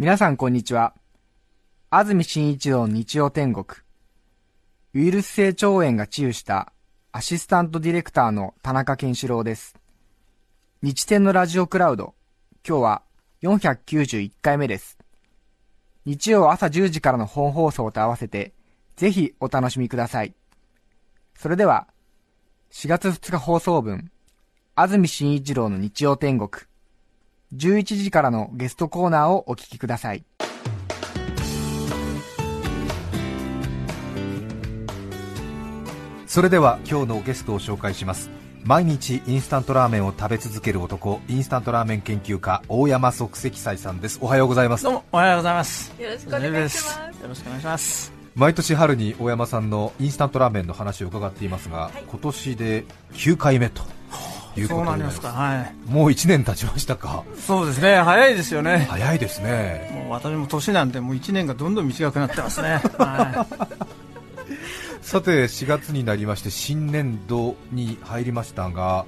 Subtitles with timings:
[0.00, 0.94] 皆さんこんにちは。
[1.90, 3.66] 安住紳一郎の日曜天国。
[4.94, 6.72] ウイルス性腸炎が治癒した
[7.10, 9.74] アシスタントディレクターの田中健志郎です。
[10.82, 12.14] 日天のラジオクラウド。
[12.64, 13.02] 今日は
[13.42, 14.98] 491回目です。
[16.04, 18.52] 日曜朝10時からの本放送と合わせて、
[18.94, 20.32] ぜひお楽しみください。
[21.36, 21.88] それでは、
[22.70, 24.12] 4月2日放送分、
[24.76, 26.68] 安住紳一郎の日曜天国。
[27.54, 30.24] 11時からのゲストコーナーをお聞きください。
[36.26, 38.30] それでは今日のゲストを紹介します。
[38.64, 44.18] 毎日インスタントラーメンを食べ続ける男インスタントラーメン研究家大山即席斎さんです。
[44.20, 44.84] おはようございます。
[44.84, 45.94] どうもおはようございます。
[45.98, 47.22] よろしくお願いします。
[47.22, 48.12] よろしくお願いします。
[48.34, 53.82] 毎年春に大山さんのインスタントラーメンの話を伺っていますが、今年で9回目と
[54.58, 55.20] いうなります。
[55.20, 55.28] か。
[55.28, 55.74] はい。
[55.90, 57.24] もう1年経ちましたか。
[57.46, 57.96] そうですね。
[57.96, 58.86] 早いですよね。
[58.90, 59.90] 早いですね。
[59.94, 62.80] もう私も年なんでもう1年がどんどん短くなってますね。
[62.98, 63.46] は
[65.02, 69.06] さて4月になりまして新年度に入りましたが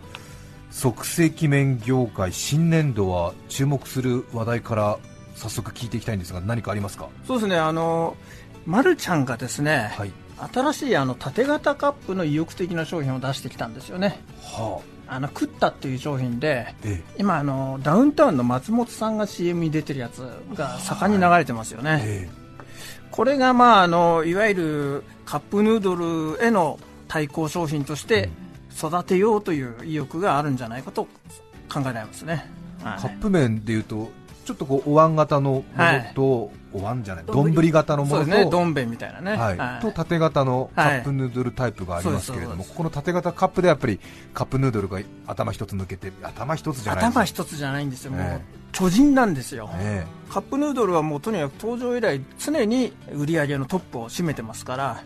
[0.71, 4.99] 即席麺業界新年度は注目する話題から
[5.35, 7.05] 早速聞いていきたいんですが何かありますか？
[7.05, 7.57] いそうですね。
[7.59, 8.17] あの
[8.67, 10.13] まるちゃんがですね、はい。
[10.53, 14.23] 新しいあの縦型カップの意欲的な商品を出してきたんですよね。
[14.43, 14.81] は
[15.13, 17.03] あのクッタっていう商品であえ。
[17.19, 20.21] 今あのダウンタウンの松本さんが CM に出てるやつ
[20.55, 22.41] が盛んに流れてますよね、ええ。
[23.11, 28.31] これが、まあ、あのいわゆるカップヌードルへの対抗商品として
[28.77, 31.09] 育てようという意欲があるんじゃないかと
[31.69, 32.49] 考えられますね、
[32.85, 33.01] はい。
[33.01, 34.13] カップ麺でいうと
[34.45, 39.59] ちょっとこうお椀型のものと、お椀じゃない丼型のものと、どん兵衛みたいなね、はい。
[39.59, 39.83] はい。
[39.83, 44.01] と縦型のカップヌードルタイプがありますけれども、ここの縦型カップでやっぱり
[44.35, 48.41] カップヌードルが頭一つ抜けて頭一つじゃない頭一つじゃないんですよ、もうえ
[48.73, 55.03] 巨人なんですよ、えカップヌードルはもうとにかく登場以来常に売り上げのトップを占めてますから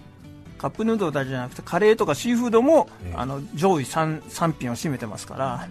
[0.59, 3.15] カップヌードルだけじゃなくてカレーとかシーフードも、ええ。
[3.17, 5.69] あの上位 3, 3品を占めてますから、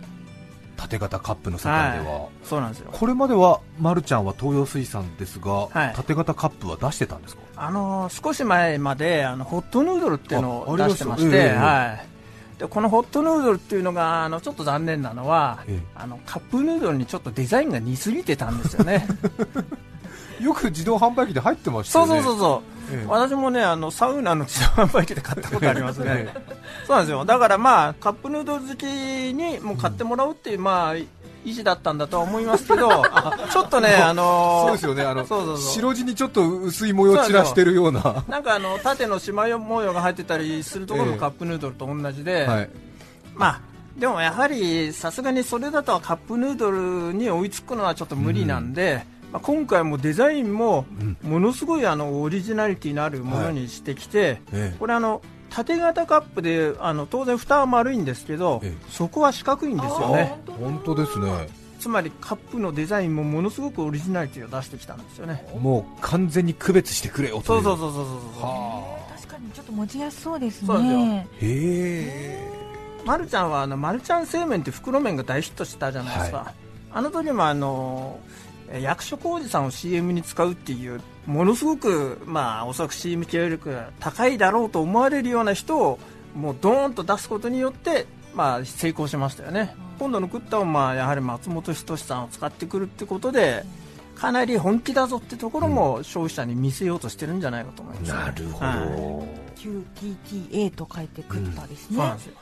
[0.83, 2.29] 縦型カップの世界では、はい。
[2.43, 2.89] そうなんですよ。
[2.91, 5.93] これまではまるちゃんは東洋水産ですが、はい。
[5.95, 7.41] 縦型カップは出してたんですか？
[7.55, 11.97] あのー少し前まであのホットヌードルっていうのを出してまして、ええは
[12.57, 15.85] い、でこのホットヌードルっていうのがあのちょっと残念なのは、ええ。
[15.95, 19.07] あのカップヌードルにちょっとデザインが似すぎてたんですよね。
[20.41, 23.05] よく自動販売機で入ってましたそうよねそうそうそう、ええ。
[23.07, 26.05] 私もねあのサウナの自動販売機で買ったことありますね。
[26.09, 26.33] え
[26.85, 27.25] そうなんですよ。
[27.25, 30.95] だからまあカップヌードル好きにもう買ってもらおうっていう、まあ
[31.45, 32.89] 意思だったんだとは思いますけど
[33.51, 35.73] ちょっとねあのーそうですよねあのそうそうそう。
[35.73, 38.23] 白地にちょっと薄い模様散らしてるような。
[38.27, 42.69] なんかあの縦の縞模様が入ってたりするところのカップヌードルと同じで、はい。
[43.35, 43.61] まあ
[43.97, 50.85] でもやはりさすがにそれだとカップヌードルに追いつくのはちょっと無理なんで、まあ、今回もデザインも
[51.23, 54.75] ものすごいあのオリジナリティのあるものにしてきて、ええ。
[54.77, 58.91] これあの縦型カップであの当然蓋は丸いんですけど、ええ。
[58.91, 60.35] そこは四角いんですよね。
[60.59, 61.49] 本当ですね。
[61.79, 65.43] つまりカップのデザインもものすごくオリジナリティを出してきたんですよね。
[65.59, 67.61] もう完全に区別してくれよとそいう。
[67.61, 70.97] うそうそうそうそうは確かにちょっと持ちやすそうですそうですよ。
[70.99, 71.27] ね。
[71.27, 72.49] あへえ。
[73.03, 76.53] まるちゃんはあのマルちゃん製麺って袋麺が大ヒットしたじゃないですか、は
[76.95, 78.42] あの時もあのえ
[78.81, 85.99] 役所広司さんを CM に使うっていうものすごく、まあ、おそらく CM 協力が高いだろうと思われるような人を
[86.35, 93.63] もうドーンと出すことによって、まあ、成功しましたよね、今度のクッタを、まあ、やはり松本人志さんを使ってくるってことで
[94.15, 99.23] かなり本気だぞってところも消費者に見せようとしてるんじゃないかと思います、なるほど、は
[99.55, 102.23] QTTA と書いてクッタですねそうなんで。
[102.23, 102.33] すよ。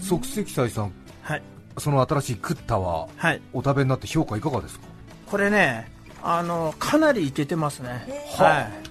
[0.00, 0.92] 即席斎さん。
[1.22, 1.42] はい、
[1.78, 3.40] その新しいクッタははい。
[3.52, 4.86] お食べになって評価いかがですか？
[5.26, 5.90] これね
[6.22, 8.06] あのかなりいけてますね、
[8.36, 8.86] はい、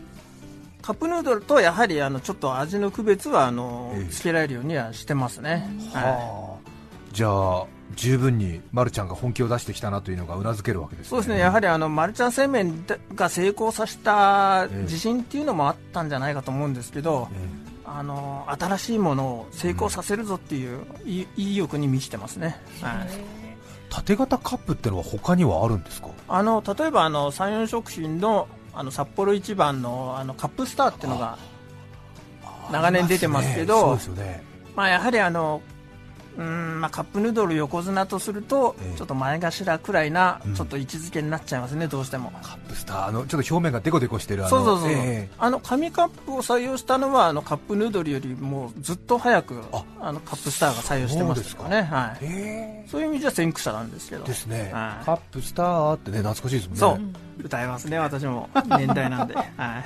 [0.81, 4.11] カップヌードルとやはりあのちょっと味の区別はあの、ええ。
[4.11, 6.69] つけられるようにはしてますね、ははあ
[7.11, 7.65] じゃあ
[7.95, 11.39] 十分にまるちゃんが本気を出してきたなというのがうなずけるわけですい、そうですね。
[11.39, 12.85] やはりあのマルちゃん製麺
[13.15, 14.81] が成功させたええ。
[14.83, 23.44] 自信っていうのもあったんじゃないかと思うんですけど、えあの新しいものを成功させるぞっていうい意欲に満ちてますね、はい
[23.95, 26.09] 縦型カップってのは他にはあるんですか？
[26.27, 31.37] あの例えばあの三四食品のあの札幌一番のあのカップスターっていうのが
[32.71, 34.43] 長年出てますけどそうですよね。
[34.75, 35.61] まあ、やはりあの
[36.37, 38.97] うんまあ、カップヌードル横綱とすると、ええ。
[38.97, 40.53] ちょっと前頭くらいな、うん。
[40.53, 42.31] ちょっと位置づけになっちゃいますね、どうしても。
[42.41, 52.89] カップスターあのちょっと表面がデコデコしてるあのそうそうそう、えあの紙カップを採用したのはあのカップヌードルよりもずっと早くああのカップスターが採用してますからね、はい、ええ。
[52.89, 55.05] そういう意味じゃ先駆者なんですけど、えですね、はい。
[55.05, 56.79] カップスターってね懐かしいですもんね。
[56.79, 59.83] そう、歌えますね、私も年代なんで、 は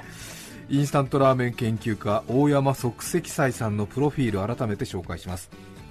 [0.70, 5.50] い、インスタントラーメン研究家大山即席斎さんのプロフィール改めて紹介します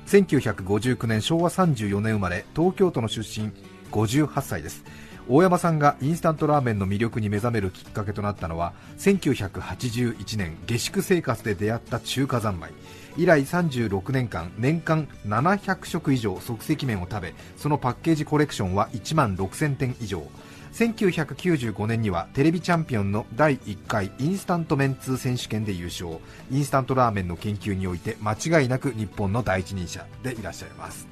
[0.09, 3.53] 1959年昭和34年生まれ東京都の出身
[3.93, 4.83] 58歳です。
[5.29, 12.71] 大山さんがインスタントラーメンの魅力に目覚めるきっかけとなったのは1981年下宿生活で出会った中華三昧。
[13.19, 20.23] 以来36年間年間700食以上即席麺を食べそのパッケージコレクションは1万6000点以上。
[20.79, 26.19] 1995年にはテレビチャンピオンの第1回インスタント麺通選手権で優勝
[26.53, 31.09] インスタントラーメンの研究において間違いなく日本の第一人者でいらっしゃいます。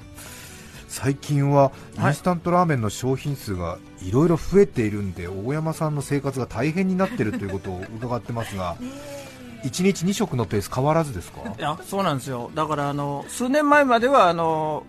[0.87, 8.77] 最近はイはいンスタントラーメンの商品数がいろいろ増えているんで大山さんの生活が大変になっているということを伺ってますが
[9.65, 11.41] 1日2食のペース変わらずですか？
[11.59, 14.85] いやそうなんですよ、だからあの数年前まではあの、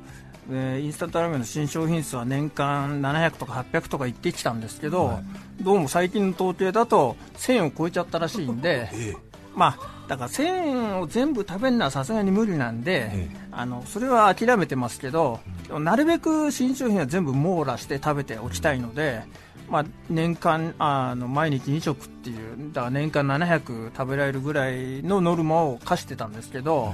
[0.50, 5.22] えーインスタントラーメンの新商品数は年間700とか800とか言ってきたんですけど、は
[5.62, 8.90] どうも最近の統計だと1000を超えちゃったらしいんで。
[8.94, 9.16] え
[9.58, 15.40] まあ、だから1000円を全部食べるのはさすがに無理なんで、えあのそれは諦めてますけど、
[15.80, 19.24] なるべく新商品は全部網羅して食べておきたいので、
[19.70, 26.94] まあ、年間あの毎日2食っていうだから年間700食べられるぐらいのノルマを課してたんですけど、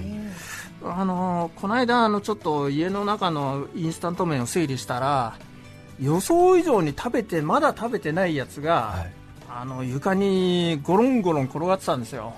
[0.84, 5.38] あのこの間あのちょっと家の中のインスタント麺を整理したら
[6.02, 9.14] 予想以上に食べてまだ食べてないやつが、はい。
[9.56, 12.34] あの床にゴロンゴロン転がってたんですよ、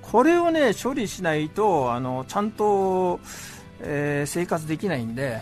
[0.00, 3.18] これをね処理しないとあのちゃんと、
[3.80, 5.40] えー生活できないんで、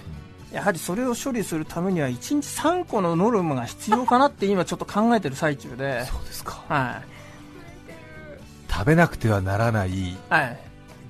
[0.55, 6.63] やはりそれを処理するためには1日3個のノルマが必要かなって 今ちょっと考えてる最中で、そうですか。
[6.69, 7.03] は
[8.71, 10.59] 食べなくてはならないい、はい、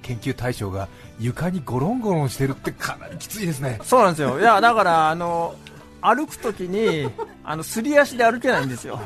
[0.02, 0.88] 研究対象が
[1.18, 3.78] 床にゴロンゴロンしてるってかなりきついですね。
[3.84, 5.54] そうなんですよ、いやだからあの
[6.00, 7.10] 歩くときに
[7.44, 8.98] あのすり足で歩けないんですよ。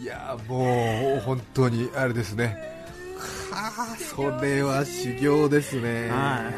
[0.00, 2.56] いやもう本当にあれですね。
[3.50, 6.08] はあそれは修行ですね。
[6.10, 6.50] は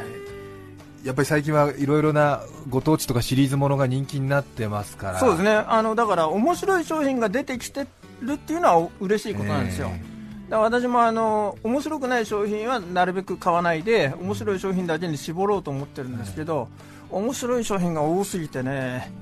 [1.07, 5.21] やっぱり最近はいろいろなご当地とかシリーズものが人気になってますから。
[5.21, 5.51] そうですね。
[5.51, 7.87] あのだから面白い商品が出てきて
[8.21, 10.01] るっていうのは嬉しいことなんですよ、え
[10.49, 16.69] だから私もあの面白くない商品はなるべく買わないで面白い商品だけに絞ろうと思ってるんですけど、
[17.11, 19.13] 面白い商品が多すぎてね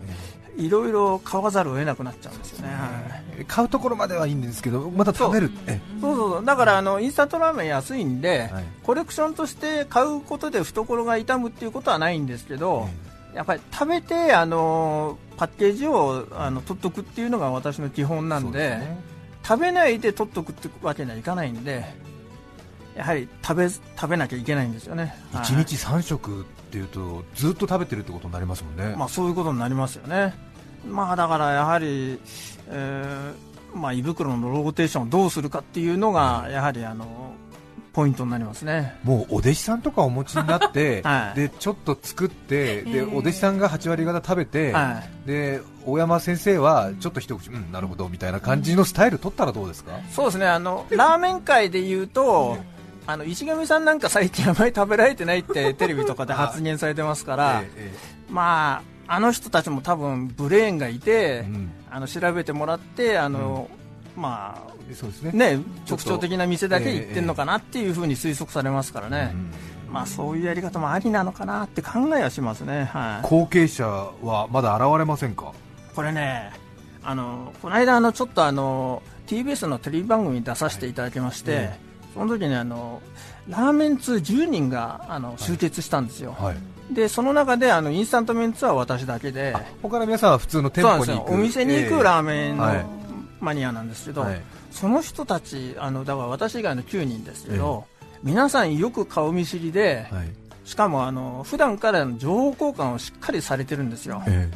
[0.56, 6.14] いろいろ買わざるを得なくなっちゃうんですよね、はいえ買うところまではいいんですけどまた食べるえそう。
[6.14, 8.64] そうそうだからあのインスタントラーメン安いんで、はい。
[8.82, 12.88] コレクションとして買うことで懐が痛むっていうことはないんですけど、
[13.34, 19.14] やっぱり食べてあのパッケージをあの取っとくっていうのが私の基本なんでね。
[19.46, 21.84] 食べないで取っとくってわけにはいかないんで
[22.96, 25.14] やはり食べ食べなきゃいけないんですよね。
[25.32, 25.64] 1はい。
[25.64, 30.34] 日3食っていうとずっと食べてるってことになりますもんね、まあ、そういうことになりますよね。
[30.88, 32.18] まあだからやはり、
[32.68, 37.32] えーまあ、胃袋のローテーションをどうするかっていうのがやはりあの
[37.92, 38.96] ポイントになりますね。
[39.04, 41.38] もうお弟子さんとかお持ちになって、 はい。
[41.38, 45.28] でちょっと作って、でええお弟子さんが8割方食べて、はい。
[45.28, 50.46] で大山先生はちょっと一口、うん、なるほどみたいな感じのスタイル取ったらどうですか、そうですね。
[50.46, 52.58] あのラーメン界で言うと
[53.06, 57.92] あの石上さんなんか最近あまり食べられてないって テレビとかで発言されてますから、 え
[58.30, 61.44] まああの人たちも多分ブレーンがいて、
[61.90, 63.68] あの調べてもらってあの、
[64.16, 64.62] ま
[64.94, 65.58] そうですね。
[65.86, 69.50] 特徴的な店だけ行ってんのかなっていうふうに推測されますからね、うん
[69.94, 75.52] まあそういうやり方もありなのかなって考えはしますね、はい、後継者はまだ現れませんか？
[75.94, 76.50] これね
[77.04, 81.78] あのこの間あのちょっとあの TBS のテレビ番組に出させていただきまして、え
[82.14, 83.02] その時にあの
[83.48, 86.94] ラーメン通10人があの集結したんですよ、はい。
[86.94, 92.86] でその中であのインスタント麺ツアーは私だけで他の皆さんは普通の店舗にお店に行くラーメンのはい
[93.40, 94.40] マニアなんですけど、はい。
[94.70, 97.84] その人たちあのだから私以外の9人ですけど、
[98.22, 100.28] 皆さんよく顔見知りで、はい。
[100.64, 104.48] しかもあの普段からの情報交換をしっかりされてるんですよ、え。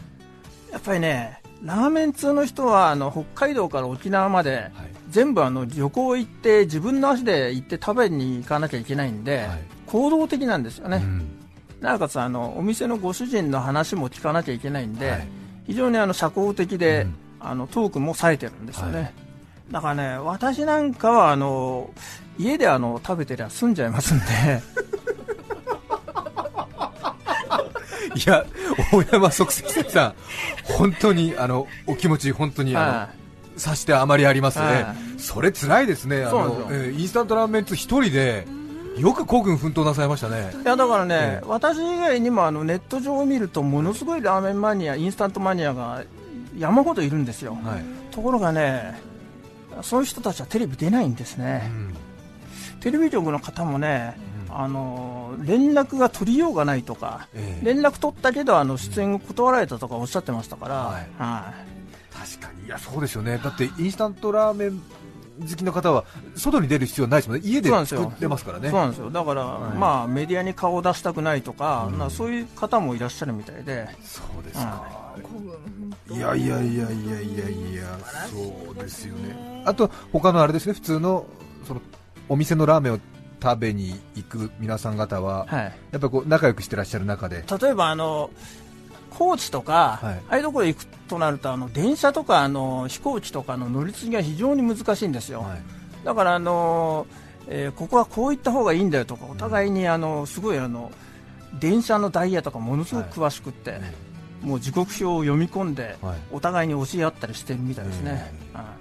[0.73, 4.89] やっぱりねラーメン通の人はあの北海道から沖縄まで、えはい。
[5.11, 9.59] 全部あの旅行行って自分の足で行って食べに行かなきゃいけないんで、はい。
[9.87, 11.27] 行動的なんですよね、うん。
[11.81, 15.29] なおかつあのお店のご主人の話も聞かなきゃいけないんで、はい。
[15.67, 17.15] 非常にあの社交的で、うん。
[17.41, 19.13] あのトークも冴えてるんですよね、はい。
[19.71, 21.91] だからね私なんかはあの
[22.37, 24.25] 家であの食べてりゃ済んじゃいますんで
[28.19, 28.45] いや、
[28.93, 30.15] 大山即席さん、
[30.65, 33.09] 本当にあのお気持ち、本当にあの、は
[33.57, 38.47] 察してあまりありますね、はそれ辛いですね、あのえーインスタントラーメンツ一人で
[38.99, 40.53] よく孤軍奮闘なさいましたね。
[40.63, 41.47] いやだからね、ええ。
[41.47, 46.03] 私以外にもあのネット上を見るとものすごいラーメンマニアインスタントマニアが
[46.57, 47.85] 山ほどいるんですよ、はい。
[48.13, 49.01] ところがね
[49.83, 51.95] そういう人たちはテレビ出ないんですうね、ん。
[52.81, 57.65] テレビ局の方もね、うんあの連絡が取りようがないとか、ええ。
[57.65, 61.07] 連絡取ったけどあの出演を断られたとかおっしゃってましたから、はい。
[61.19, 61.53] は
[62.13, 64.83] 確かに、いやそうですよね、だってインスタントラーメン
[65.41, 68.71] 好きの方は外に出る必要ないですもんね、家で作ってますからね。
[68.71, 69.11] そうなんですよ。
[69.11, 69.77] だから、はい。
[69.79, 71.99] まあ、メディアに顔を出したくないとか、うん。
[71.99, 74.85] なそういう方もいらっしゃるみたいで、そうですか。
[76.11, 76.19] い。
[76.19, 77.99] やいやいやいやいやいや、
[78.31, 79.63] そうですよね。
[79.65, 81.27] あと他のあれですね、普通の
[81.67, 81.81] その
[82.29, 82.99] お店のラーメンを
[83.43, 88.31] 食べに行く皆さん方は、はい、やっぱりこう仲良くしてらっしゃる中で、例えばあの
[89.11, 90.15] 高知とか、はい。
[90.15, 95.63] ああいうところ行くとなるとあの電車とかあの飛行機とかの乗り継ぎが非常に難しいんですよ、はい。
[96.05, 97.07] だからあの、
[97.49, 100.93] えーここはこういった方がいいんだよとかお互いにあのすごいあの
[101.59, 103.81] 電車のダイヤとかものすごく詳しくって、
[104.43, 106.17] もう時刻表を読み込んで、はい。
[106.31, 108.78] お互いに教え合ったりしてるみたいですね、うんはい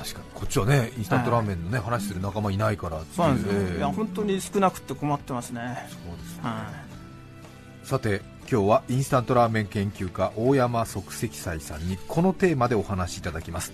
[0.00, 0.24] 確かに。
[0.34, 3.76] こっちはねインスタントラーメンのね、話する仲間いないからそうなんですよ、ええ。
[3.76, 6.40] いや本当に少なくて困ってますね、そうですね。
[6.42, 6.70] は
[7.84, 13.72] さて今日はインスタントラーメン研究家大山即席斎さんにこのテーマでお話しいただきます。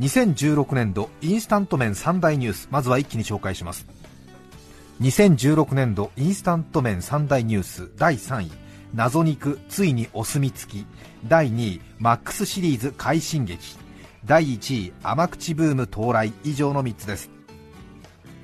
[0.00, 2.68] 2016年度インスタント麺3大ニュース。
[2.70, 3.86] まずは一気に紹介します。
[5.00, 7.90] 2016年度インスタント麺3大ニュース。
[7.96, 8.50] 第3位。
[8.94, 10.86] 謎肉ついにお墨付き。
[11.26, 11.80] 第2位。
[11.98, 13.76] マックスシリーズ快進撃
[14.24, 17.30] 第1位甘口ブーム到来以上の3つです。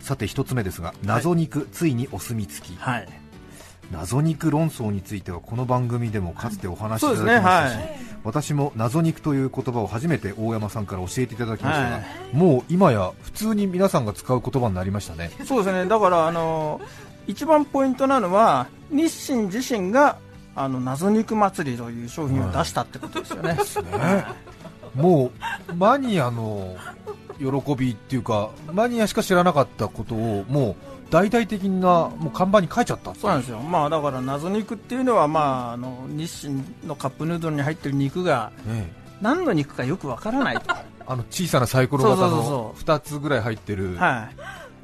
[0.00, 2.72] さて1つ目ですが謎肉、ついにお墨付き。
[2.74, 3.08] い、はい、
[3.92, 7.98] 謎肉論争についてはこの番組でもかつてお話しいただきましたし、はい。
[8.24, 15.30] 私も謎肉という言葉を初めて大山さんから教えていただきましたが、はもう今や普通に皆さんが使う言葉になりましたね。
[15.44, 16.80] そうですね、だからあの
[17.28, 20.18] 一番ポイントなのは、日清自身が
[20.56, 23.54] あの謎肉祭りという商品を出したってことですよね。
[23.54, 24.24] ね
[24.98, 25.30] も
[25.70, 26.76] うマニアの
[27.38, 30.76] 喜びっていうかマニアしか知らなかったことをもう
[31.10, 40.62] 大々的なもう看板に書いちゃったそうなんですよ、まあ、だから謎肉っていうのは、まあ、あの日清のカップヌードルに入ってる肉がね何の肉かよくわからないと、
[41.06, 43.96] あの小さなサイコロ型のそう2つぐらい入ってる。
[43.96, 44.28] は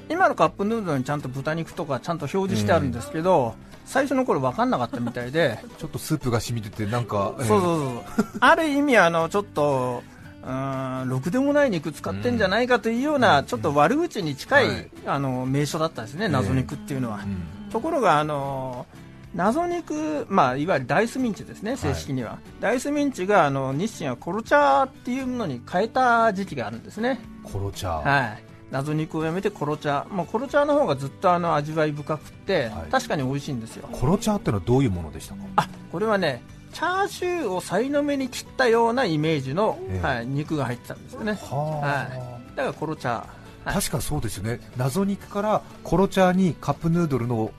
[0.09, 3.55] い、今のカップヌードルにちゃんと豚肉とかちゃんと表示してあるんですけど、
[3.85, 10.03] 最初の頃分かんなかったみたいで、 ちょっとスープが染みててなんか、えーそうそうそう ある意味あのちょっと
[10.43, 14.91] うーんろくでもない肉使ってんじゃないかというような、ちょっと悪口に近い、はい。
[15.07, 17.21] あの名称だったんですね、謎肉っていうのは。
[17.25, 17.71] うん。
[17.71, 18.87] ところがあの
[19.35, 28.43] 謎肉、まあ、いわゆるダイスミンチですね、正式には、ダイスミンチがあの日清はコロチャーっていうものに変えた時期があるんですね、コロチャー、はい、
[28.75, 32.91] 謎肉をやめてコロチャー、まあ、コロチャーの方がずっとあの味わい深くて、はい。
[32.91, 35.41] 確かに美味しいんですよ、コロチャーってのはどういうものでしたか？
[35.55, 40.07] あこれはね、チャーシューをさいの目に切ったようなイメージの、ええ。
[40.07, 42.09] はい、肉が入ってたんですよね、は
[42.57, 43.27] だからコロチャー、は
[43.71, 43.75] い。
[43.75, 44.59] 確かそうですよね。
[44.77, 47.53] 謎肉からコロチャーにカップヌードルの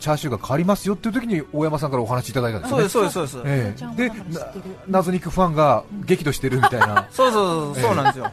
[0.00, 2.88] チャーシューが変わりますよっていう時に大山さんからお話いただいたんですね。
[2.88, 3.68] そうです、そうです、そうです。
[3.68, 4.14] えちゃんもえで
[4.88, 7.06] 謎肉ファンが激怒してるみたいな。
[7.14, 8.30] そうそうそう、ええそうなんですよ。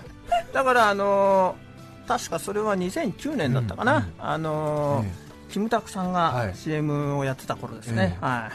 [0.52, 1.63] だから、あのー
[2.08, 4.14] 確かそれは2009年だったかな、うんうん。
[4.20, 5.12] あのーえ
[5.54, 6.56] キムタクさんがはい。
[6.56, 8.16] CM をやってた頃ですね。
[8.16, 8.26] ええ。
[8.26, 8.52] は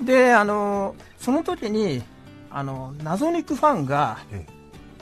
[0.00, 0.04] い。
[0.06, 2.02] で、あのーその時に、
[2.50, 4.46] あの謎肉ファンが、え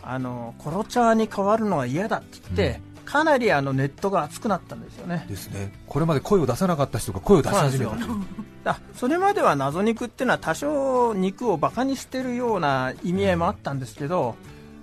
[0.02, 5.24] あのコロチャーに変わるのが嫌だって言って、かなりあのネットが熱くなったんですよね。
[5.28, 5.72] ですね。
[5.86, 7.90] これまで声を出さなかった人が声を出し始めた。
[7.92, 8.26] そうなん
[8.64, 14.36] だそれまでは謎肉っていうのは多少肉をバカにしてるような意味合いもあったんですけど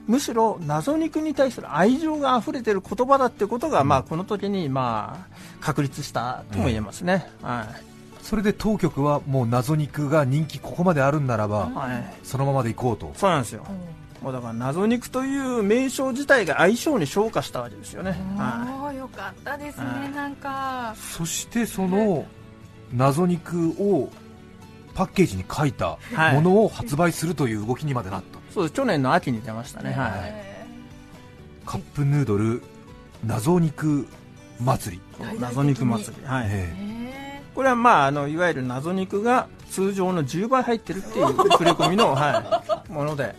[0.09, 7.67] むしろ謎肉に対する愛情が溢れてる言葉だってことが、まあ、この時にまあ確立したとも言えますね、は
[8.19, 8.23] い。
[8.23, 13.11] それで当局はもう謎肉が人気ここまであるんならばはい、そのままでいこうと。
[13.15, 13.63] そうなんですよ。
[14.23, 20.09] もうだから謎肉という名称自体が相性に昇華したわけですよね、はおーよかったですはい。
[20.09, 22.25] ねなんかそしてその
[22.91, 24.09] 謎肉を
[24.95, 26.33] パッケージに書いたはい。
[26.33, 28.73] ものを発売するという動きにまでなった、い、そうです。
[28.73, 30.11] 去年の秋に出ましたね、はい。
[30.25, 30.65] え
[31.65, 32.63] カップヌードル
[33.23, 34.07] 謎肉
[34.59, 36.49] 祭り、はい謎肉祭り、はい。
[37.53, 43.35] これはまああのいわゆる謎肉が通常の10倍入ってるっていう 触れ込みの、はい、もので。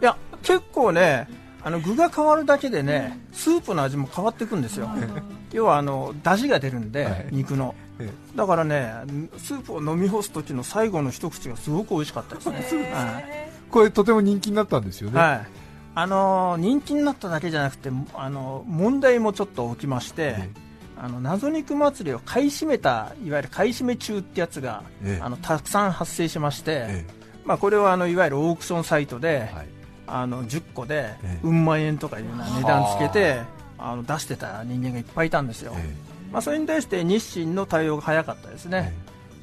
[0.00, 1.28] いや結構ね
[1.62, 4.88] あの具が変わるだけでねスープの味も変わっていくんですよ。
[5.52, 7.26] 要はあの出汁が出るんで、はい。
[7.32, 7.74] 肉の。
[7.98, 8.92] えだからね
[9.38, 13.46] スープを飲み干す時の最後の一口がすごく美味しかったですね、はい
[13.76, 15.46] これとても人気になったんですよね、はい。
[15.94, 20.50] あのー人気になっただけじゃなくて、あのー問題もちょっと起きまして、え
[20.96, 25.22] あの謎肉祭りを買い占めたいわゆる買い占め中ってやつが、ええ。
[25.22, 27.04] あのたくさん発生しまして、え
[27.44, 29.66] まあ、これはあのいわゆるオークションサイトで、はい。
[30.06, 31.40] あの10個でええ。
[31.42, 33.42] うん万円とかいうような値段つけて
[33.76, 33.94] あ。
[33.94, 35.94] の出してた人間がいっぱいいたんですよ、え
[36.32, 38.94] まあ、それに対して日清の対応が早かったですね、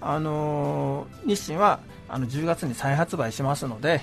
[0.02, 4.02] あのー日清はあの10月に再発売しますので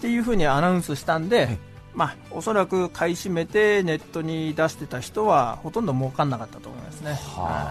[0.00, 1.58] っていうふうにアナウンスしたんで、え
[1.94, 7.12] まあ、おそらく買い占めてネットに出してた人はほとんど儲かんなかったと思いますね。
[7.12, 7.70] は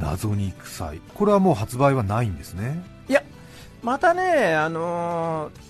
[0.00, 2.82] 謎肉祭これはもう発売はないんですね。
[3.06, 3.22] いや、
[3.82, 5.68] またね、あのー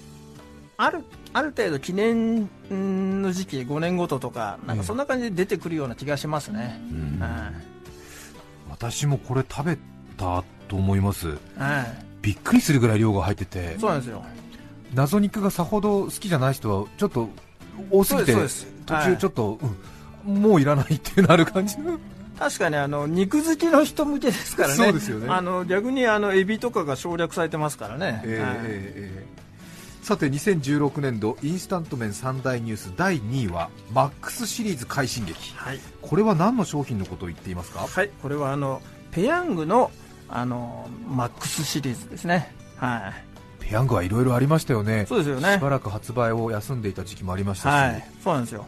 [0.80, 1.02] ある
[1.32, 6.80] ある程度記念の時期、5年ごととか、なんかそんな感じで出てくるような気がしますね。
[6.92, 7.18] うん。
[7.20, 7.30] はい。
[8.70, 9.78] 私もこれ食べ
[10.16, 11.36] たと思います。
[11.56, 14.22] はいびっくりするぐらい量が入っててそうなんですよ。
[14.92, 17.30] 謎肉がさほど好きじゃない人はちょっと
[17.90, 18.34] 多すぎて
[18.84, 19.04] 途はい。
[19.12, 19.76] 中ちょっと、うん
[20.24, 21.98] もういらないっていうのある感じの。
[22.38, 25.28] 確かにあの肉好きの人向けですからね、そうですよね。
[25.30, 28.56] あの逆にあのエビとかが省略されてますからね、えーはい。
[28.58, 30.06] えーえー。
[30.06, 35.54] さて2016年度インスタント麺三大ニュース第2位はマックスシリーズ快進撃。
[35.56, 35.80] はい。
[36.02, 37.86] これは何の商品のことを言っていますか？
[37.86, 38.82] はい、これはあの
[39.12, 39.90] ペヤングの
[40.28, 43.12] あのマックスシリーズですね、は
[43.60, 45.06] い、ペヤングはいろいろありましたよね。
[45.06, 45.54] そうですよね。
[45.54, 48.66] しばらく発売を休んでいた時期もありましたし、はい、そうなんですよ。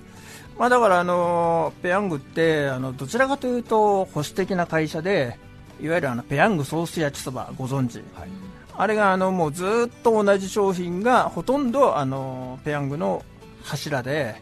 [0.59, 5.39] まあ、だから、あのペヤングってあのどちらかというと保守的な会社で
[5.81, 7.97] いわゆるあのペヤングソース焼きそばご存知。
[8.15, 8.29] はい。
[8.77, 13.23] あれがあのもうずっと同じ商品がほとんどあのペヤングの
[13.63, 14.37] 柱で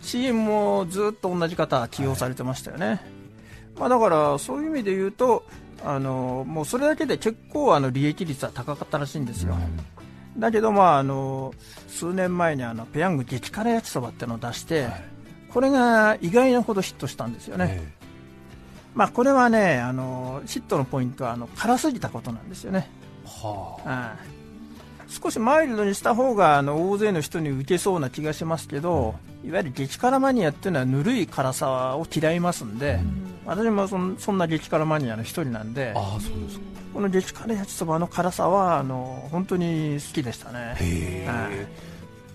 [0.00, 3.00] CM もずっと同じ方起用されてましたよね、
[3.78, 5.44] まあ、だからそういう意味で言うと
[5.84, 9.56] あのもうそれだけで結構あの利益率は高かったらしいんですよ、
[10.38, 11.54] だけど、まあ、あの
[11.88, 14.88] 数年前にあのペヤング激辛焼きそばってのを出して、
[15.52, 17.92] これが意外なほどヒットしたんですよね、え
[18.94, 24.16] まあ、これはねあのヒットのポイントはあの辛すぎたことなんですよね、ーはあ。
[24.36, 24.41] うん
[25.12, 29.14] 少しマイルドにした方があの大勢の人に受けそうな気がしますけど、
[29.44, 32.98] いわゆる激辛マニアっていうのはぬるい辛さを嫌いますんで、
[33.44, 36.64] 私もそんそんな激辛マニアの一人なんで、ああそうですか。
[36.94, 40.76] この激辛焼きそばの辛さはあの本当に好きでしたね。
[40.78, 41.66] へえ、はい。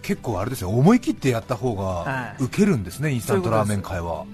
[0.02, 2.44] 結構あれですよ思い切ってやった方はがい。
[2.44, 4.26] 受けるんですね、インスタントラーメン界は。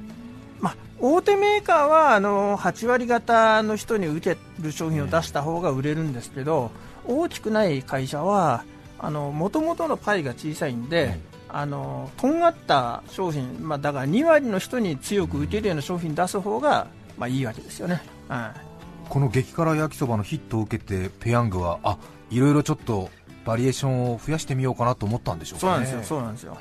[0.59, 6.71] まあ、大手メーカーはあの8割方の人に受ける商品を出した方が売れるんですけど、
[7.07, 8.63] 大きくない会社は
[9.11, 16.87] もともとのパイが小さいんで、あのとんがった商品、まあ、だから2割の人に強く受けるような商品出す方が、
[17.17, 18.01] まあ、いいわけですよね。
[18.27, 19.09] はい。
[19.09, 21.97] この激辛焼きそばのヒットを受けてペヤングはあ
[22.31, 23.09] いろいろちょっと
[23.45, 25.85] バリエーションを増やしてみようかなと思ったんでしょうかね。
[25.85, 26.57] そうなんですよ、そうなんですよ。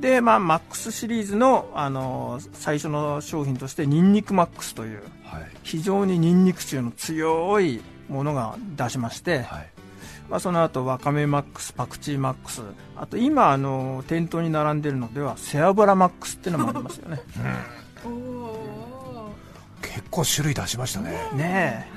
[0.00, 5.50] で、まあ、マックスシリーズの、あの最初の商品として、ニンニクマックスという、はい。
[5.62, 7.80] 非常にニンニク臭の強い
[8.12, 9.68] ものが出しまして、はい
[10.28, 12.62] まあ、その後わかめマックス、パクチーマックス、
[12.96, 17.20] あと今あの店頭に並んでるのでは背脂マックスっていうのもありますよね。
[18.04, 19.32] お お
[19.82, 21.88] 結構種類出しましたねね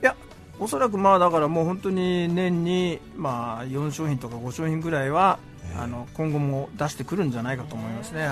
[0.00, 0.02] え。
[0.02, 0.16] いや、
[0.58, 5.38] おそらくまあだからもう本当に年にまあ4商品とか5商品ぐらいは、
[5.80, 8.28] あの今後も出してくるんじゃないかと思いますね。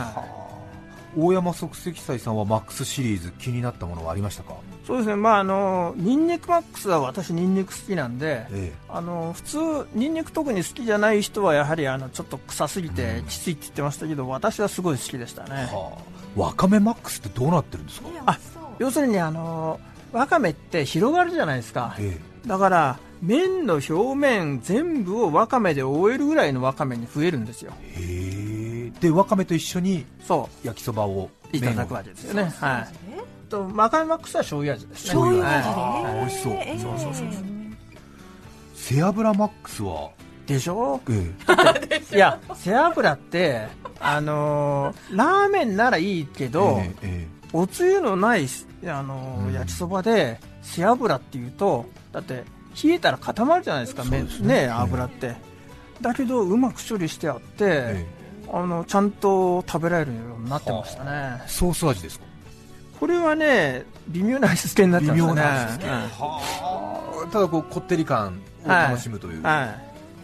[1.17, 4.55] 大山即席斎さんはマックスシリーズ気になったものはありましたか？
[4.87, 5.17] そうですね。
[5.17, 8.47] まああのニンニクマックスは私ニンニク好きなんで。
[8.51, 9.59] えあの普通、
[9.95, 15.99] ニンニク特に好きじゃない人はやはりあのちょっと臭すぎてきついって言ってましたけど私はすごい好きでしたね、は
[16.37, 18.09] あ、わかめマックスってどうなってるんですか？
[18.27, 18.39] あ
[18.79, 19.81] 要するにあの
[20.13, 21.97] わかめって広がるじゃないですか。
[21.99, 27.73] えだから麺の表面全部をわかめで覆えるぐらいのわかめに増えるんですよ。
[27.97, 28.26] えへえ
[29.01, 32.45] でわかめと一緒にそ焼きそばをういただくわけですよね。
[32.61, 33.49] はい。
[33.49, 34.87] とわかめマックスは醤油味。
[34.89, 36.53] ですね醤油味で、はいあ美味しそう。
[36.55, 36.81] えー。
[36.81, 37.27] そうそうそう
[38.75, 40.11] 背脂マックスは？
[40.47, 41.01] でしょ？
[41.11, 41.33] え
[42.15, 43.67] いや背脂って
[43.99, 47.29] あのーラーメンならいいけえど、ええ。
[47.53, 48.47] おつゆのない、
[48.87, 49.53] あのうん。
[49.53, 52.45] 焼きそばで背脂っていうとだって
[52.83, 54.25] 冷えたら固まるじゃないですかね。
[54.41, 55.35] ね油って、
[56.01, 58.07] だけどうまく処理してあって、え
[58.53, 61.43] あのちゃんと食べられるようになってましたね。
[61.47, 62.27] ソース味ですか？
[63.01, 65.31] これはね微妙な味付けになってましたね。
[65.33, 65.91] 微妙な味付け。
[65.91, 67.31] はあ。
[67.33, 69.69] ただこうこってり感を楽しむという、うんはい。
[69.69, 69.73] へ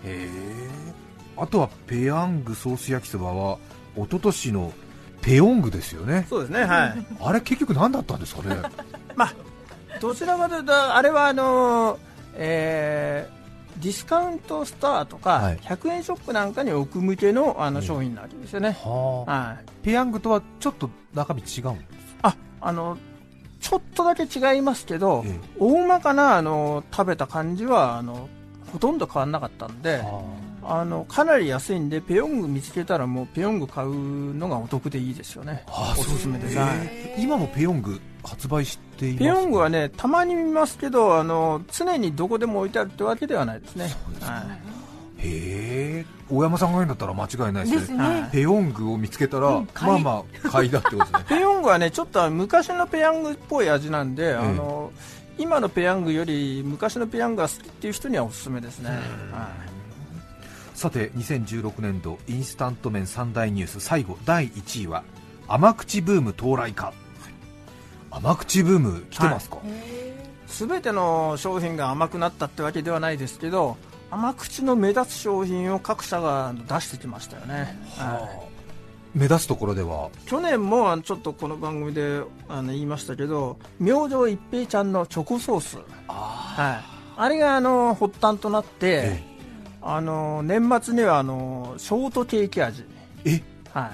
[0.05, 0.29] え。
[1.37, 3.59] あとはペヤングソース焼きそばは
[3.97, 4.73] 一昨年の
[5.21, 6.27] ペヨングですよね。
[6.29, 7.07] そうですねはい。
[7.21, 8.57] あれ結局何だったんですかね？
[9.17, 9.35] まあ
[10.01, 11.99] どちらかというとあれはあのー
[12.37, 13.41] えー
[13.79, 15.57] ディスカウントストアとか、はい。
[15.59, 22.97] 100円ショップなんかに置く向けのあのええ商品なわけですよね、はい、ペヤングとはちょっと中身違うんですああの
[23.61, 25.41] ちょっとだけ違いますけど、ええ。
[25.59, 28.29] 大まかなあの食べた感じはあの
[28.73, 30.03] ほとんど変わらなかったんで
[30.63, 30.85] あ。
[30.85, 35.65] のかなり安いんでペヨング見つけたらもうペヨング買うのがお得でいいですよね。
[35.67, 36.59] あおすすめです、
[37.19, 43.88] 今もペヨング発売していますペヨングはねたまに見ますけどあの常にどこでも置いてあるってわけではないですね。
[43.88, 44.73] そうですかはい。
[45.19, 47.99] へえ大山さんが言うんだったら間違いないですね。
[47.99, 48.29] ね。
[48.33, 51.25] ペヨングを見つけたら、うんまあまあ買いだってことですね。
[51.29, 54.91] ペヨングはねちょっと昔のペヤングっぽい味なんで、あの
[55.38, 58.91] 今のペヤングより昔のペヤングが好きっていう人にはおすすめですね、
[59.33, 59.49] は
[60.75, 63.81] さて2016年度インスタント麺三大ニュース。
[63.81, 65.05] 最後第1位は
[65.47, 66.93] 甘口ブーム到来か
[68.12, 69.61] 甘口ブーム来てますか、い、
[70.46, 73.77] 全ての商品が甘くなったってわけではないですけど
[74.11, 78.53] 甘口の目立つ商品を各社が出してきましたよね、はいはあ
[79.14, 80.09] 目立つところでは？
[80.25, 85.77] 去年もあのちょっとこの番組であの言いましたけど明星一平ちゃんのチョコソース。
[86.09, 86.83] はい、
[87.18, 89.22] あれがあの発端となって、え
[89.83, 92.87] あの年末にはあのショートケーキ味、
[93.27, 93.42] え？
[93.75, 93.90] はい、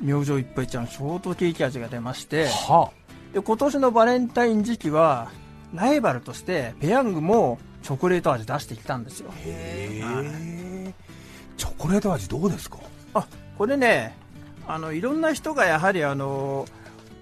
[0.00, 2.90] 明星一杯ちゃんショートケーキ味が出ましては
[3.32, 5.30] で今年のバレンタイン時期は
[5.74, 9.30] ライバルとしてペヤングもチョコレート味出してきたんですよ。
[9.32, 10.94] あへえ。
[11.56, 12.78] チョコレート味どうですか？
[13.14, 14.16] あこれね
[14.66, 16.66] あのいろんな人がやはりあの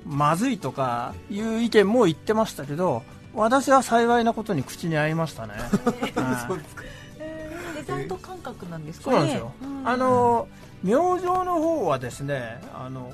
[0.05, 3.03] まずいとかいう意見も言ってましたけど
[3.35, 5.55] 私は幸いなことに口に合いましたね、
[6.17, 7.77] はい。
[7.77, 9.11] デザート感覚なんですか？
[9.13, 9.17] ね。
[9.17, 9.53] そうなんですよ、
[9.85, 10.49] あの
[10.83, 13.13] 明星の方はですねあの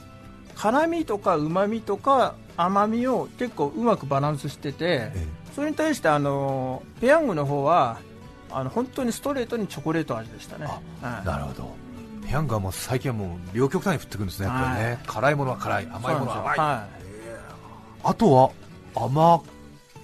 [0.55, 7.99] 辛みとかうまみとか甘みを結構うまくバランスしててえそれに対してあのペヤングの方は
[8.51, 11.27] あの本当にストレートにチョコレート味でしたね、はい。
[11.27, 11.75] なるほど。
[12.25, 14.49] ペヤングはもう最近はもう両極端に振ってくるんですね。
[14.49, 15.07] はい。
[15.07, 16.87] 辛いものは辛い甘いものは甘い、は
[18.05, 18.51] あとは
[18.95, 19.43] 甘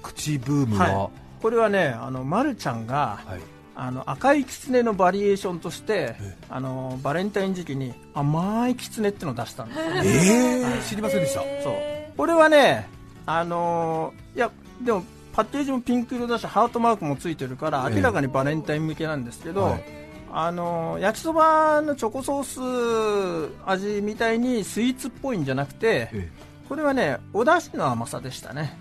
[0.03, 1.11] 口ブームは、は
[1.41, 3.41] これはねあの、ま、るちゃんがはい。
[3.75, 9.85] あの赤いきつねのバリエーションとしてえあのバレンタイン時期に甘いきつねってのを出したんですよ。
[9.85, 10.65] ねえ。
[10.79, 11.41] ー、知りませんでした。
[11.41, 12.89] そうこれはね、
[13.27, 14.51] あのーいや
[14.83, 17.97] でもパッケージもピンク色だしハートマークもついてるからええ。
[17.97, 19.85] 明らかにバレンタイン向けなんですけど、はい。
[20.33, 26.31] あのー焼きそばのチョコソース味みたいにスイーツっぽいんじゃなくてえ
[26.69, 28.77] これはねお出汁の甘さでしたね。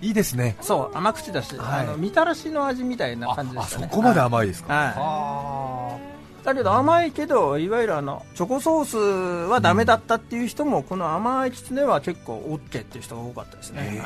[0.00, 0.56] いいですね。
[0.60, 1.80] そう甘口だし、はい。
[1.82, 3.88] あのみたらしの味みたいなああ感じでしたね。
[3.88, 4.86] そこまではい甘いですか、はい。
[4.86, 4.92] は
[6.44, 8.96] だけど甘いけどいわゆるあのチョコソース
[9.48, 14.02] はダメだったっていう人も、この甘いきつねは結構 OK っていう人が多かったですね、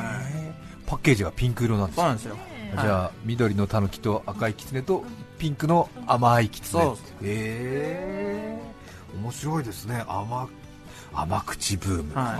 [0.85, 2.35] パッケージがピンク色なんですよですよ。
[2.79, 5.03] じゃあ緑のたぬきと赤いきつねと
[5.37, 6.81] ピンクの甘いきつね
[7.23, 8.59] へえ
[9.15, 10.03] 面白いですね。
[10.07, 10.47] 甘
[11.13, 12.39] 甘口ブーム、は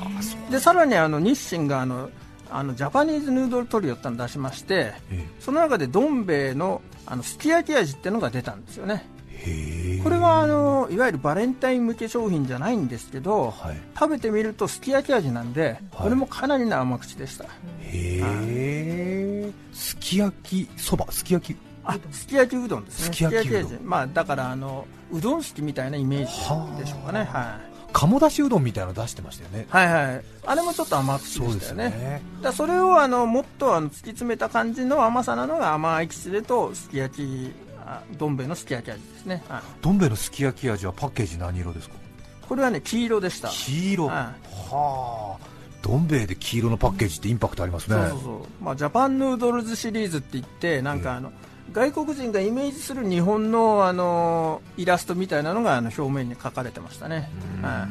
[0.50, 0.52] い。
[0.52, 2.10] でさらにあの日清があの
[2.52, 9.06] あのジャパニーズヌードルトリオってのを出しましてえその中でどん兵衛のあのすき焼き味っていうのが出たんですよね
[10.04, 13.78] これはあのいわゆるバレンタイン向け商品じゃないんですけどはい。
[13.98, 15.80] 食べてみるとすき焼き味なんではい。
[15.92, 17.50] これもかなりの甘口でした、へ
[18.22, 21.12] えすき焼きそば？
[21.12, 21.58] すき焼き。
[21.84, 23.06] あすき焼きうどんですね。
[23.06, 23.70] すき焼きうどん。
[23.70, 23.84] す味。
[23.84, 26.26] まあだからあのうどんすきみたいなイメージ
[26.80, 27.24] でしょうかね。
[27.26, 27.78] はい。
[27.94, 29.66] 鴨だしうどんみたいなの出してましたよね。
[29.70, 30.24] はいはい。
[30.46, 31.90] あれもちょっと甘口でしたよね。
[31.90, 32.22] ね。
[32.42, 37.52] だそれをあのもっとあの突き詰めた感じの甘さなのが甘いきつねとすき焼き
[37.88, 39.62] あどん兵衛のすき焼き味ですね、はい。
[39.82, 41.96] どん兵衛のすき焼き味はパッケージ何色ですか？
[42.48, 43.48] これはね黄色でした。
[43.48, 44.16] 黄色、はい。
[44.16, 45.48] はあ。
[45.82, 47.96] どん兵衛で黄色のパッケージってインパクトありますね。
[47.96, 51.32] そうそうそう、まあ、ジャパンヌードルズシリーズって言ってなんかあの、
[51.72, 57.30] 外国人がイメージする日本のあのイラストみたいなのがあの表面に書かれてましたね、
[57.62, 57.88] は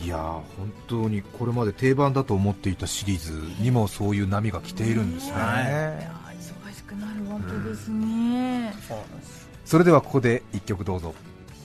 [0.00, 0.04] い。
[0.04, 0.44] いやー本
[0.86, 5.64] 当にこれまで定番だと思っていたシリーズにもそういう波が来ているんですね、はい。
[5.64, 8.06] いやー忙しくなるわけですね。
[9.64, 11.14] それではここで1曲どうぞ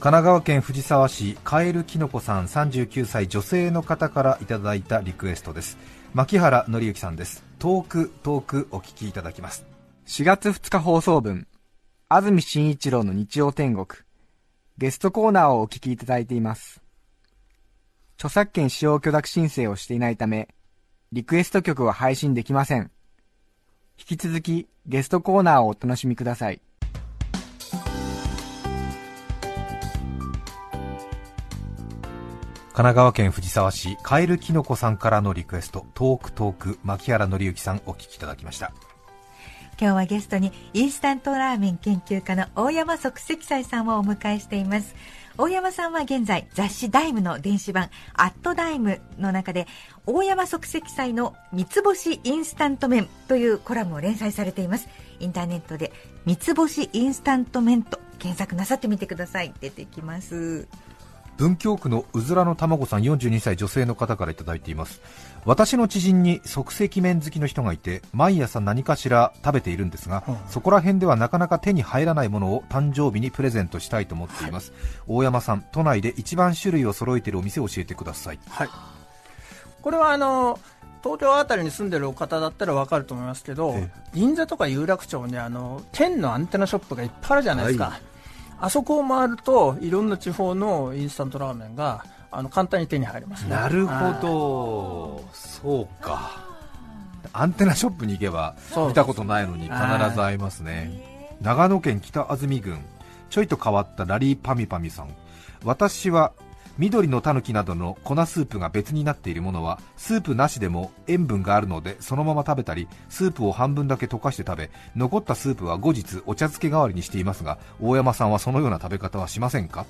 [0.00, 5.78] 奈川県藤沢市カエルきのこさん39歳女性の方からいただいたリクエストです
[6.12, 9.72] 牧原紀之さんです遠く遠くお聞きいただきます
[10.06, 11.46] 4月2日放送分、
[12.08, 13.86] 安住紳一郎の日曜天国、
[14.76, 16.82] ゲストコーナーをお聞きいただいています。
[18.16, 20.48] 著作権使用許諾申請をしていないため、
[21.12, 22.90] リクエスト曲は配信できません。
[23.96, 26.60] 引き続きゲストコーナーをお楽しみください。
[32.82, 38.72] 神奈川県藤沢市カエルきのこさんからのリクエストトークトーク牧原紀之さんお聞きいただきました。
[39.80, 44.96] 今日はゲストにインスタントラーメン研究家の大山即席斎さんをお迎えしています。
[45.38, 49.68] 大山さんは現在雑誌 DIME の電子版@DIME の中で
[50.04, 54.88] 大山即席斎の三つ星インスタント麺というコラムを連載されています。
[55.20, 55.92] インターネットで
[56.26, 59.54] 三つ星インスタント麺と検索なさってみてください。
[59.60, 60.66] 出てきます。
[61.42, 65.00] 文京区のうずらの卵さん42歳女性の方からいただいています。
[65.44, 78.38] 私の知人に即席麺好きの人がいて毎朝何かしら食べているんですが、そこら辺ではなかなか手に入らないものを誕生日にプレゼントしたいと思っています、はい、大山さん都内で一番種類を揃えているお店を教えてください。
[78.48, 78.68] はい。
[79.82, 80.60] これはあの
[81.02, 83.74] 東京あたりに住んでるお方だったら分かると思いますけど、
[84.14, 88.11] 銀座とか有楽町にあの県のアンテナショップがいっぱいあるじゃないですか、はい
[88.62, 96.30] あそこを回るといろんな地方のインスタントラーメンがあの簡単に手に入ります、ね、なるほど、そうか。
[97.32, 98.54] アンテナショップに行けば
[98.88, 99.74] 見たことないのに必
[100.14, 101.36] ず会いますね。
[101.40, 102.78] 長野県北安住郡。
[103.30, 105.08] ちょいと変わったラリーパミパミさん。
[105.64, 106.32] 私は
[106.78, 119.86] 緑のタヌキなどの粉スープが別になっているものはスープなしでも塩分があるのでそのまま食べたりスープを半分だけ溶かして食べ残ったスープは後日お茶漬け代わりにしていますが大山さんはそのような食べ方はしませんか？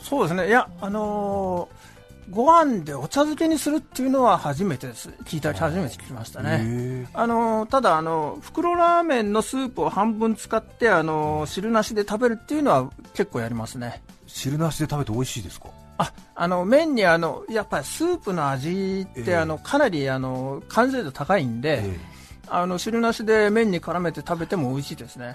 [0.00, 0.48] そうですね。
[0.48, 1.98] いやあのー
[2.30, 5.08] ご飯でお茶漬けにするっていうのは初めてです。
[5.24, 7.08] 聞いた初めて聞きましたね。
[7.14, 14.02] あのただあの袋ラーメンのスープを半分使ってあの汁なしで食べるっていうのは結構やりますね。
[14.26, 15.68] 汁なしで食べて美味しいですか？
[15.98, 25.34] ああの麺にあのやっぱりスープの味って、あのかなりあの完成度高いんで、えー、あの汁なしで麺に絡めて食べても美味しいですね。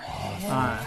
[0.50, 0.80] は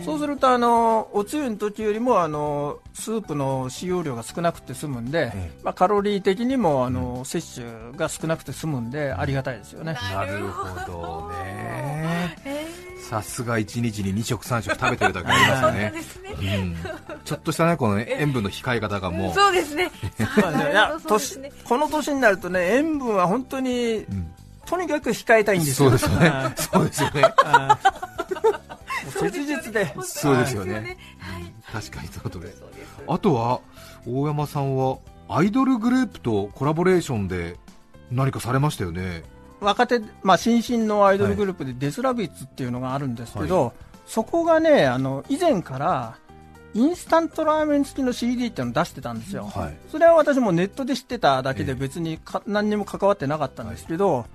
[0.00, 9.96] い、そうするとあのおつゆの時よりもあのスープの使用量が少なくて済むんで、えー、まあ、カロリー的にもあの、うん、摂取が少なくて済むんでありがたいですよね。
[10.12, 11.47] なるほどね。
[13.08, 16.34] えーさすが1日に2食3食食べてるだけありま すね。
[16.40, 16.76] うん、
[17.24, 19.32] ちょっとしたねこの塩分の控え方がもう。
[19.34, 19.90] そうですね。
[20.18, 20.22] い
[20.74, 24.30] や 年この年になるとね塩分は本当に、うん、
[24.66, 25.90] とにかく控えたいんですよ。
[25.90, 26.54] そうですよね。
[26.56, 27.22] そうですよね。
[29.08, 29.94] 切実で。
[30.02, 32.54] そうですよね、はい、確かにそうことで
[33.06, 33.60] あとは
[34.06, 37.56] 大山さんはアイドルグループとコラボレーションで
[38.10, 39.22] 何かされましたよね
[39.60, 43.72] 若手、まあ、新進のアイドルグループでデスラビッツっていうのがあるんですけど、はい、
[44.06, 46.16] そこがねあの以前から
[46.74, 54.26] インスタントラーメン付きの CD っていうのを出してたんですよ、はい、それは私もネットで知ってただけで別にか、えー、何にも関わってなかったんですけど、はい、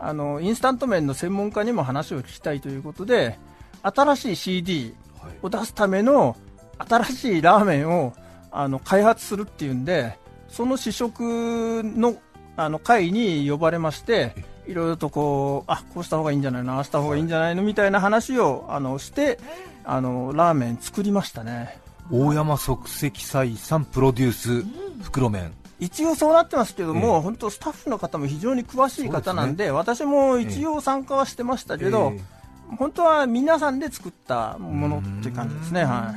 [0.00, 3.38] あのインスタント麺の専門家にも話を聞きたいということで
[3.82, 4.94] 新しい CD
[5.42, 6.36] を出すための
[6.78, 8.14] 新しいラーメンを
[8.50, 12.16] あの開発するっていうんでその試食の
[12.58, 14.34] あの会に呼ばれまして、
[14.66, 16.74] いろいろとこうあこうした方がいいんじゃないの？
[16.74, 17.62] ああした方がいいんじゃないの？
[17.62, 19.38] みたいな話をあのして
[19.84, 21.78] あのラーメン作りましたね。
[22.10, 24.64] 大山即席斎さんプロデュース
[25.02, 25.52] 袋麺。
[25.78, 36.14] 一応そうなってますけども、えー、本当スタッフの方も非常に詳しい方なんで、ね、私も一応参加はしてましたけど、えー、本当は皆さんで作ったものって感じですね、は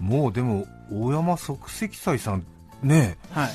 [0.00, 2.44] い、もうでも大山即席斎さん
[2.82, 3.50] ね、はい、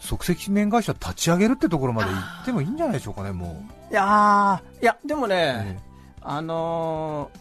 [0.00, 3.92] 即席麺会社立ち上げるってところまで行ってもいいんじゃないでしょうかね、もう。
[3.92, 5.78] いやいや、でもね、
[6.22, 7.40] あのー、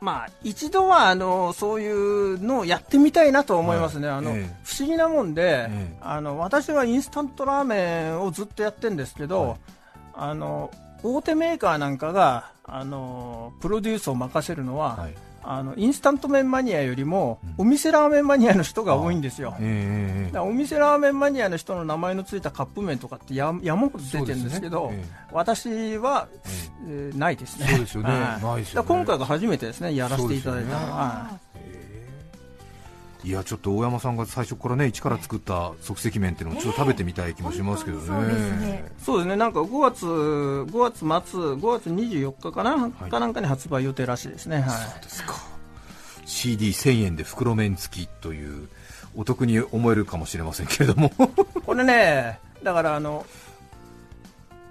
[0.00, 9.56] まあ、一度はあのそういうのをやってみたいなと思いますね、はい、あの、え不思議なもんで、えあの私はインスタントラーメンをずっとやってるんですけど、はい、
[10.14, 10.70] あの
[11.02, 15.14] 大手メーカーなんかがあのプロデュースを任せるのは、はい
[15.46, 26.28] あのインスタント麺マニアよりも、お店ラーメンマニアの人が多いんですよ、えー、お店ラーメンマニアの人の名前のついたカップ麺とかって山ほど出てるんですけど、ねえー、私は、
[26.88, 31.38] えー、ないですね、そうですよね、はい、今回が初めてですねやらせていただいたのは。
[33.24, 38.06] いやちょっと大山さんが最初からね一から作った即席麺っていうのをちょっと食べてみたい気もしますけどね。
[38.06, 38.92] そうですね。
[38.98, 39.36] そうですね。
[39.36, 40.98] なんか5月5月
[41.30, 44.60] 末5月24日かな、はい、かなんかに発売予定らしいですね。
[44.60, 44.64] はい。
[44.64, 45.54] そうですか。
[46.26, 48.68] CD1000 円で袋麺付きという
[49.16, 51.10] お得に思えるかもしれませんけれども
[51.64, 53.26] これねだからあの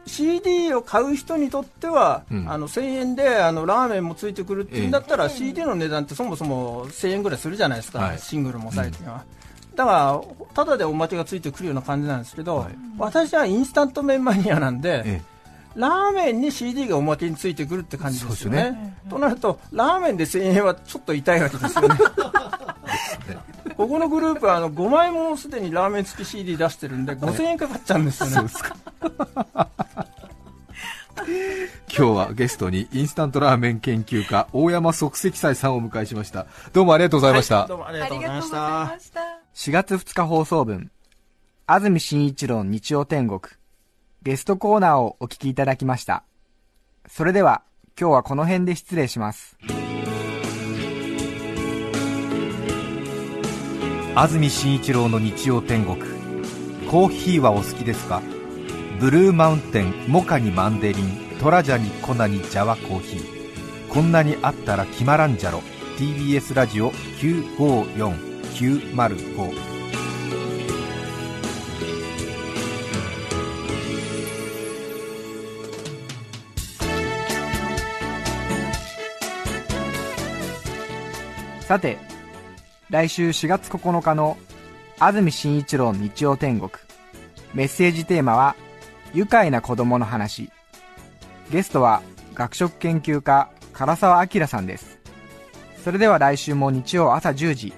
[0.06, 9.24] CD を買う人にとっては、うん、あの1000円であのラーメンもついてくるっていうんだったら、え CD の値段ってそもそも1000円ぐらいするじゃないですか、はい、シングルも最近は、
[9.70, 10.22] うん、だから
[10.54, 15.22] ただでおまけがついてくるような感じなんですけど、はい、私はインスタント麺マニアなんで、え
[15.76, 18.72] ラーメンに CD がおまけについてくるって感じですよね。
[18.72, 18.98] ね。
[19.10, 21.96] となるとラーメンで1000円はちょっと痛いわけですよね。
[23.77, 28.49] ここのグループはあの5枚もすでにラーメン付き CD 出してるんで5000円かかっちゃうんですよね。
[31.95, 38.99] 今日はゲストにインスタントラーメン研究家大山即席斎さんをお迎えしましたどうもありがとうございました、はいどうもありがとうございました。
[38.99, 39.21] した
[39.53, 40.91] 4月2日放送分、
[41.67, 43.39] 安住紳一郎日曜天国、
[44.23, 46.23] ゲストコーナーをお聞きいただきました。
[47.07, 47.62] それでは、
[47.99, 49.55] 今日はこの辺で失礼します。
[54.15, 55.97] 安住紳一郎の日曜天国。
[56.88, 58.21] コーヒーはお好きですか？
[58.99, 63.89] ブルーマウンテンモカにマンデリントラジャにコナにジャワコーヒー。
[63.89, 65.63] こんなにあったら決まらんじゃろ。
[65.97, 69.73] TBS ラジオ954905
[81.62, 81.97] さて、
[82.93, 84.38] 来週4月9日の
[84.99, 86.69] 安住紳一郎日曜天国、
[87.56, 88.56] メッセージテーマは、
[89.15, 90.51] 愉快な子供の話。
[91.49, 92.03] ゲストは
[92.36, 94.99] 学食研究家、唐沢明さんです。
[95.84, 97.73] それでは来週も日曜朝10時、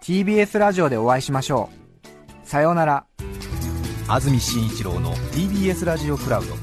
[0.00, 1.68] TBS ラジオでお会いしましょ
[2.42, 2.48] う。
[2.48, 3.04] さようなら。
[4.08, 6.54] 安住紳一郎の TBS ラジオクラウド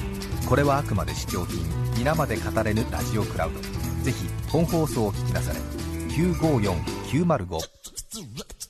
[0.50, 1.64] これはあくまで試供品
[1.96, 3.60] 皆まで語れぬラジオクラウド
[4.04, 5.60] ぜひ本放送を聞きなされ
[6.12, 7.81] 954905
[8.14, 8.61] resurrect